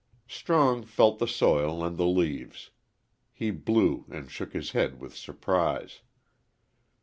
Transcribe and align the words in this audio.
Strong 0.25 0.81
felt 0.85 1.19
the 1.19 1.27
soil 1.27 1.85
and 1.85 1.95
the 1.95 2.07
leaves. 2.07 2.71
He 3.31 3.51
blew 3.51 4.07
and 4.09 4.31
shook 4.31 4.51
his 4.53 4.71
head 4.71 4.99
with 4.99 5.15
surprise. 5.15 6.01